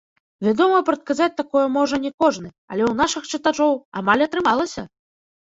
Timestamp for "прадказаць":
0.87-1.35